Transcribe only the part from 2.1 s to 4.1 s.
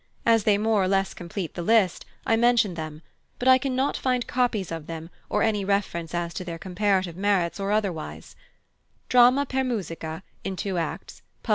I mention them; but I cannot